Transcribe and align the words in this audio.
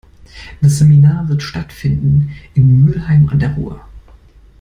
Das 0.63 0.79
Seminar 0.79 1.29
wird 1.29 1.43
stattfinden 1.43 2.31
in 2.55 2.83
Mülheim 2.85 3.29
an 3.29 3.37
der 3.37 3.53
Ruhr. 3.53 3.85